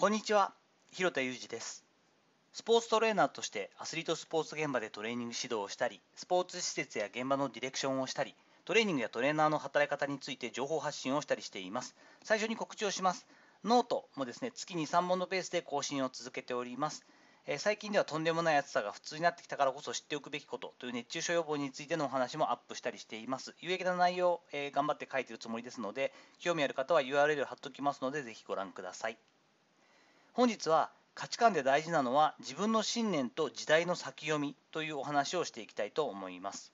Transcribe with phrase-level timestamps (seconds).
[0.00, 0.52] こんにちは、
[0.92, 1.84] 広田裕二です。
[2.52, 11.96] スポーツトレーナーとしてアスリートスポーツ現場でトレーニング指導をしたり、スポーツ施設や現場のディレクションをしたり、トレーニングやトレーナーの働き方について情報発信をしたりしています。
[12.22, 13.26] 最初に告知をします。
[13.64, 17.04] ノートもですね、月に3本のペースで更新を続けております。
[17.46, 23.56] えー最近ではとんでもない暑さが普通になってきたからこそ知っておくべきことという熱中症予防についてのお話もアップしたりしています。
[23.58, 29.18] 有益な内容、えー頑張って書いているつもりですので、興味ある方は URL 貼っておきますので、ぜひご覧ください。
[30.38, 36.72] 本日は価値観で大事なのは自分の信念と時代の先読みというお話をしていきたいと思います。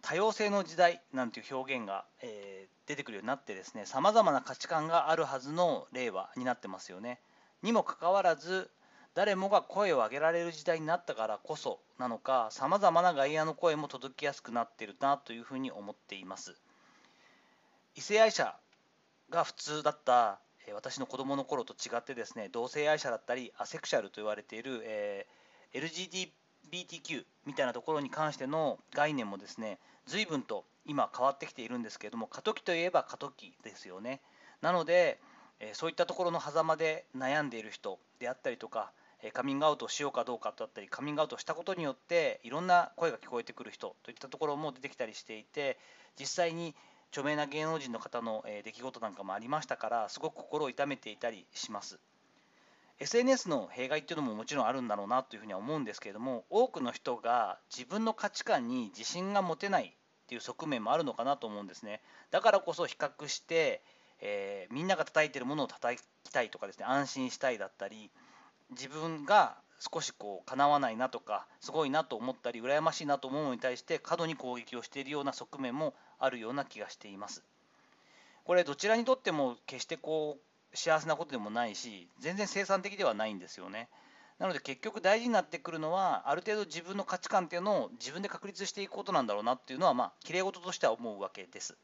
[0.00, 7.20] 多様性の時代なんていう表現が、えー出てくるようになってですね、さまざまな価値観があるはずの令和になってますよね。
[7.62, 8.68] にもかかわらず、
[9.14, 16.56] 誰もが声を上げられる時代になったからこそなのか、さまざまな外野の声も届きやすくなってるなというふうに思っています。
[17.94, 18.56] 異性愛者
[19.30, 20.40] が普通だった
[20.74, 34.20] 私の子供の頃と違ってですね同性愛者だったりアセクシャルと言われている、えー LGBTQ みたいなところに関しての概念もですね随分と今変わってきているんですけれども過渡期といえば過渡期ですよね。
[34.60, 35.18] なので、
[35.60, 38.92] えーそういったところの狭間で悩んでいる人であったりとか
[39.32, 45.78] カミングアウトをしようかどうかだったりカミングアウトしたことによっていろんな声が聞こえてくる人といったところも出てきたりしていて
[46.18, 46.74] 実際に
[47.12, 52.00] 著名な芸能人の方のえ出来事なんかもありましたからすごく心を痛めていたりします。
[52.98, 59.92] SNS の弊害っていうのももちろんあるんだろうなというふうには思うんですけれども多くの人が自分の価値観に自信が持てないっ
[60.26, 62.00] ていう側面もあるのかなと思うんですね。
[62.30, 63.82] だからこそ比較して、
[64.20, 68.10] えーみんなが叩いてるものを叩きたいとかですね安心したいだったり
[68.70, 77.42] 自分が少しこう叶わないなとかすごいなと思ったり羨ましいなと思うのに対して過度に攻撃をしているような側面もあるような気がしています。
[78.44, 80.38] これどちらにとっても決してこ
[80.72, 83.88] う幸せなことでもないし全然生産的ではないんですよね。
[84.38, 91.76] なので結局大事になってくるのはある程度自分の価値観っていうのを自分で確立していくことなんだろうなっていうのはまあ綺麗事としては思うわけです。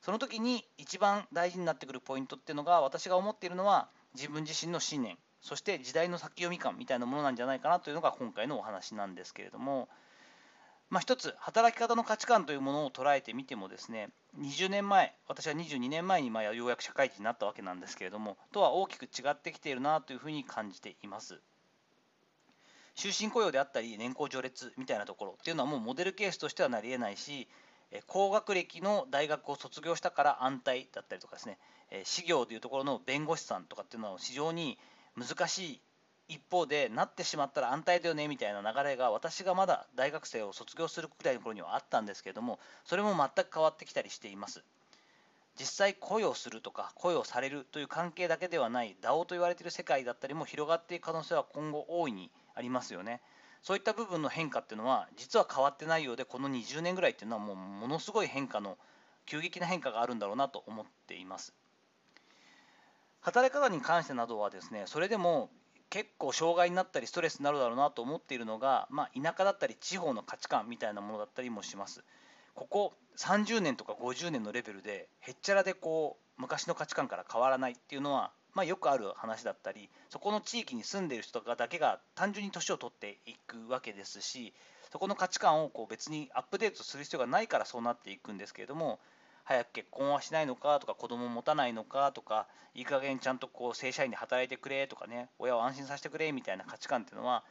[0.00, 9.88] その時に一番大事になってくるポイントっていうのが私が思っているのは自分自身の信念そして時代の先読み感みたいなものなんじゃないかなというのが今回のお話なんですけれども、
[10.90, 14.08] まあ、一つ働き方の価値観というものを捉えてみてもですね
[14.40, 21.40] 20年前私は22年前にまあようやく社会人になったわけなんですけれどもとは大きく違ってきているなというふうに感じています。
[22.94, 27.46] 終身雇用であったり年功序列みたいなところっていうのはもうモデルケースとしてはなり得ないし
[27.92, 31.58] え高学歴の大学を卒業したから安泰だったりとかですね
[31.90, 34.78] えー私業というところの弁護士さんとかっていうのは非常に
[35.16, 35.80] 難しい
[36.28, 44.62] 一方でなってしまったら安泰だよねみたいな流れが私がまだ大学生を卒業するくらいの頃にはあったんですけれどもそれも全く変わってきたりしています。
[45.58, 53.20] 実際恋をするとか恋をされるという関係だけではない DAO と言われている世界だったりも広がっていく可能性は今後大いにありますよね。
[53.62, 58.78] そういった部分の変化っていうのは実は変わってないようでこの20年ぐらいっていうのはもうものすごい変化の
[59.26, 61.54] 急激な変化があるんだろうなと思っています。
[63.20, 65.50] 働き方に関してなどはですねそれでも
[65.90, 72.02] 結構障害になったりストレスになるだろうなと思っているのが、まあ、田舎だったり地方の価値観みたいなものだったりもします。
[72.54, 84.52] ここ30年とか50年のレベルでへっちゃらでこう昔の価値観から変わらないっていうのは、まあ、よくある話だったりそこの地域に住んでいる人だけが単純に年を取っていくわけですし
[84.90, 88.98] そこの価値観をこう別にアップデートする必要がないからそうなっていくんですけれども
[89.48, 97.42] 早く結婚はしないのかとか子供を持たないのかとかいい加減ちゃんとこう正社員で働いてくれとかね親を安心させてくれみたいな価値観っていうのは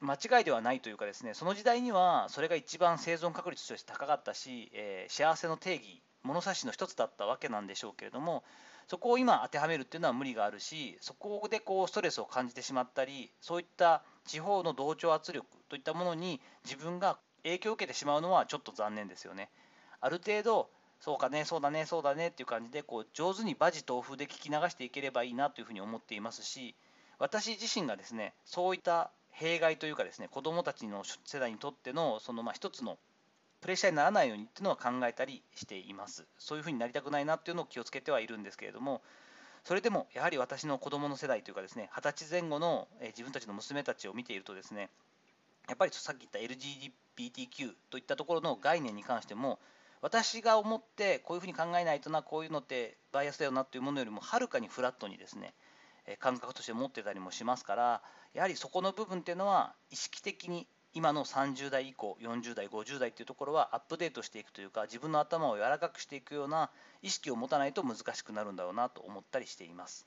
[0.00, 8.44] 間違いではないというかですねその時代にはそれが一番生存確率として高かったし、えー幸せの定義物差しの一つだったわけなんでしょうけれども
[8.86, 19.48] そこを今当てはめるっていうのは無理があるしそこでこうストレスを感じてしまったりそういった地方の同調圧力といったものに自分が影響を受けてしまうのはちょっと残念ですよね。
[20.02, 20.68] ある程度
[21.00, 26.74] そうかね、そうだね、そうだねっていう感じでこう上手に馬事豆腐で聞き流していければいいなというふうに思っていますし
[27.18, 32.98] 私自身がですねそういった弊害というかですね子どもたちの世代にとってのそのまあ一つの
[33.62, 36.24] プレッシャーにならないようにっていうのは考えたりしています。
[36.38, 39.02] そういうふうになりたくないなっていうのを気をつけてはいるんですけれども
[39.64, 44.90] それでもやはり私の子どもの世代というかですね二十歳前後の自分たちの娘たちを見ているとですね
[45.68, 49.58] やっぱりさっき言った LGBTQ といったところの概念に関しても
[50.02, 55.54] 私が思ってこういうふうに考えないとなこういうのってバイアスだよなというものよりもはるかにフラットにですね
[56.18, 58.02] 感覚として持ってたりもしますから
[58.32, 66.70] やはりそこの部分っていうのは意識的に今の30代以降40代50代っていうところはアップデートしていくというか自分の頭を柔らかくしていくような
[67.02, 70.06] 意識を持たないと難しくなるんだろうなと思ったりしています。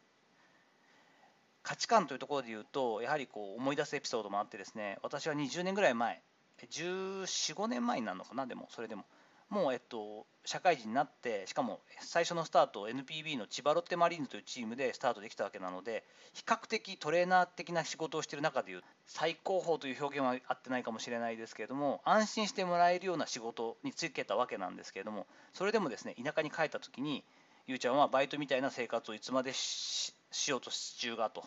[1.62, 6.22] 価値観というところで言うとやはりこう思い出すエピソードもあってですね私は20年ぐらい前
[6.69, 9.06] 1415年前になるのかなでもそれでも。
[9.54, 16.04] もう、えっと、社会人になってしかも最初のスタート NPB の千葉ロッテマリーンズというチームでスタートできたわけなので
[16.34, 27.24] 比較的トレーナー的な仕事をしている中でいう最高峰という表現は合ってないかもしれないですけれども安心してもらえるような仕事に就けたわけなんですけれどもそれでもですね田舎に帰った時に
[27.68, 30.14] ゆうちゃんはバイトみたいな生活をいつまでし
[30.48, 31.46] ようとし中がと。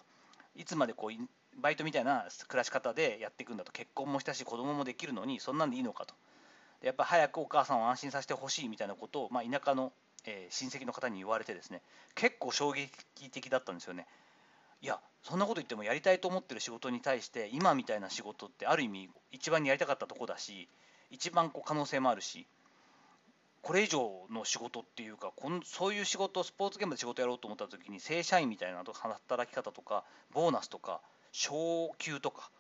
[0.54, 6.14] いつまでこうバイトみたいな暮らし方でやっていくんだと結婚もしたし子供もできるのにそんなんでいいのかと。
[6.82, 9.92] やっぱ早くお母さんを安心させてほしいみたいなことを、まあ、田舎の、
[10.24, 11.82] えー、親戚の方に言われてですね
[12.14, 12.90] 結構衝撃
[13.30, 14.06] 的だったんですよね。
[14.82, 20.68] いやそんなこと言ってもやりたいと思ってる仕事に対して今みたいな仕事ってある意味一番にやりたかったとこだし
[21.10, 22.46] 一番こう可能性もあるし
[23.62, 31.00] これ以上の仕事っていうかこのそういう仕事スポーツ現場で仕事やろうと思った時に正社員みたいな働き方とかボーナスとか
[31.32, 32.50] 昇給とか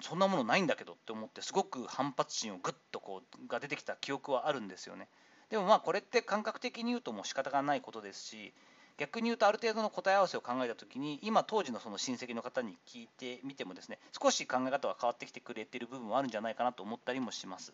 [0.00, 5.08] そんなものないんだけどって思ってすごく反発心をぐっとこうが出てきた記憶はあるんですよね。
[5.50, 8.52] でもまあこれって感覚的に言うともう仕方がないことですし
[8.96, 17.72] 逆に言うとある程度の答え合わせを考えた時に今当時のその親戚の方に聞いてみてもですね少し考え方は変わってきてくれてる部分はあるんじゃないかなと思ったりもします。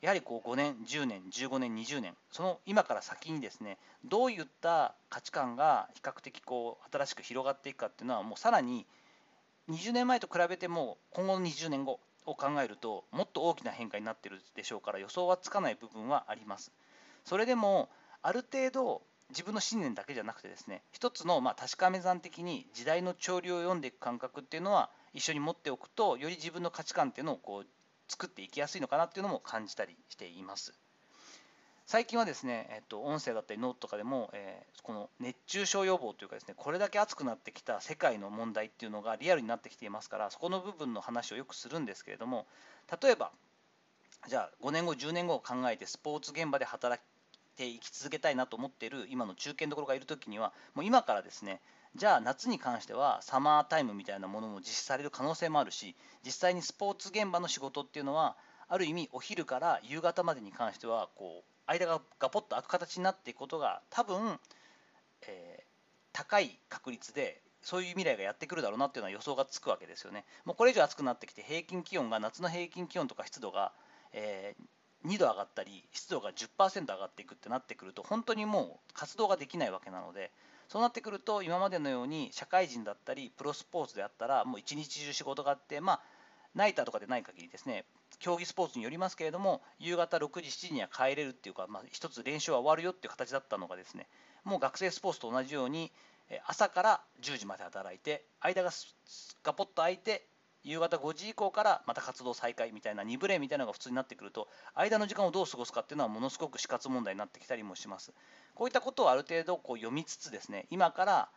[0.00, 8.86] やはりこう5年10年15年20年その今から先にですねどういった価値観が比較的こう新しく広がっていくかっていうのはもうさらに
[9.68, 16.72] 20年前と比べても今後の20年後を考えるともっと大きな変化になってるでしょうから予想はつかない部分はあります。
[17.24, 17.88] それでも
[18.22, 27.66] ある程度自分の信念だけじゃなくてですね一つのま確かめ算的に時代の潮流を読んでいく感覚っていうのは一緒に持っておくとより自分の価値観っていうのをこう
[28.08, 30.74] 作っていきやすいのかなっていうのも感じたりしています。
[31.90, 42.46] 最近はですね、えっと、音声だったりノートとかでも、えー、この熱中症予防というかですねこれだけ暑くなってきた世界の問題っていうのがリアルになってきていますからそこの部分の話をよくするんですけれども
[43.02, 43.32] 例えば
[44.28, 51.60] じゃあ5年後10年後を考えてスポーツ現場で働いていき続けたいなと思っている今の中堅どころがいる時にはもう今からですね
[51.96, 58.36] じゃあ夏に関してはサマータイムみたいなものも実施される可能性もあるし実際にスポーツ現場の仕事っていうのは
[58.68, 64.38] ある意味お昼から夕方までに関してはこう間がガポッと開く形になっていくことが多分、
[65.22, 65.64] えー、
[66.12, 70.24] 高い確率でそういう未来がやってくるだろうなっていうのは予想がつくわけですよね。
[70.44, 73.72] もうこれ以上暑くなってきて平均気温が夏の平均気温とか湿度が、
[74.12, 80.30] えー、2度上がったり湿度が10%上がっていくってなってくると本当にもう活動ができないわけなので
[80.68, 86.00] そうなってくると今までのように社会人だったりプロスポーツであったらもう一日中仕事があってまあ
[86.54, 87.84] ナイターとかでない限りですね
[88.18, 94.08] 競技スポーツによりますけれども夕方6時7時には帰れるっていうか、まあ、一つ練習は終わるよっていう形だったのがですね
[94.44, 95.92] もう学生スポーツと同じように
[96.46, 98.70] 朝から10時まで働いて間が
[99.42, 100.26] ガポッと空いて
[100.62, 108.12] 夕方5時以降からまた活動再開みたいな2ブレみたいなのが普通になってくると間の時間をどう過ごすかっていうのはものすごく死活問題になってきたりもします。
[108.54, 111.28] こういったことをある程度こう読みつつですね今から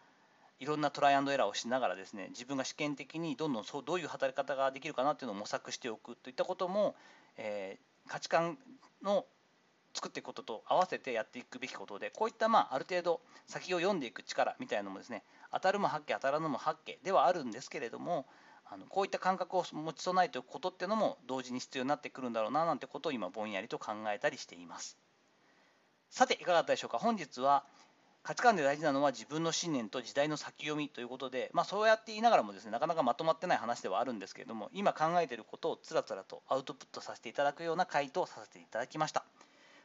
[0.63, 6.95] いろんなトライアンドエラーをしながらですね自分が試験的にどんどんそうどういう働き方ができるかなっていうのを模索しておくといったことも、
[7.37, 8.57] えー、価値観
[9.03, 9.25] の
[9.93, 18.25] 作っていくことと合わせてやっていくべきことでこういったまあある程度先を読んでいく力みたいなのもですね当たるも八卦当たらぬも八卦ではあるんですけれども
[18.71, 24.97] あのこういった感覚を持ち備えておくことっていうのも同時に必要になってくるんだろうななんてことを今ぼんやりと考えたりしています。
[26.09, 26.97] さていかがだったでしょうか？
[26.97, 27.65] 本日は
[28.23, 39.25] 価値観で大事なのは自分の信念と時代の先読みということで、まあ、そうやって言いながらもですねなかなかまとまってない話ではあるんですけれども今考えていることをつらつらとアウトプットさせていただくような回答をさせていただきました。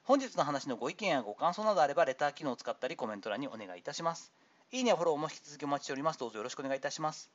[0.05, 4.33] 本日の話のご意見やご感想などあればレター機能を使ったりコメント欄にお願いいたします。
[4.71, 6.21] いいねフォローも引き続きお待ちしております。
[6.21, 7.31] どうぞよろしくお願いいたします。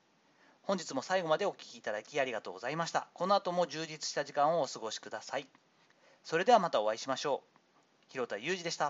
[0.64, 3.08] 本日も最後までお聴きいただきありがとうございました。
[3.14, 5.48] この後も充実した時間をお過ごしください。
[6.24, 7.54] それではまたお会いしましょう。
[8.14, 8.82] 広田裕二でした。